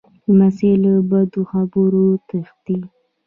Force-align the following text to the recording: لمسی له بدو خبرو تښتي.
لمسی 0.25 0.71
له 0.83 0.93
بدو 1.09 1.41
خبرو 1.51 2.05
تښتي. 2.27 2.77